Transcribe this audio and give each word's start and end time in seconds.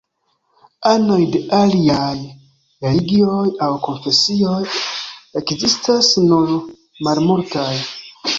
Anoj 0.91 1.17
de 1.35 1.41
aliaj 1.57 2.07
religioj 2.85 3.43
aŭ 3.67 3.69
konfesioj 3.89 4.57
ekzistas 5.43 6.11
nur 6.25 6.57
malmultaj. 7.11 7.69